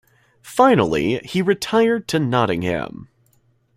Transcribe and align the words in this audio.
Finally 0.41 1.19
he 1.19 1.43
retired 1.43 2.07
to 2.07 2.17
Nottingham. 2.17 3.07